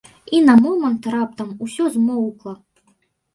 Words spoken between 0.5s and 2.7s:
момант раптам усё змоўкла.